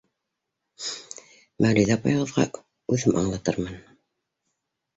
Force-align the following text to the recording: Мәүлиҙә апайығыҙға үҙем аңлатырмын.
Мәүлиҙә 1.67 1.99
апайығыҙға 1.99 2.47
үҙем 2.97 3.21
аңлатырмын. 3.25 3.81